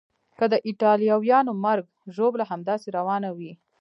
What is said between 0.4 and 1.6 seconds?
د ایټالویانو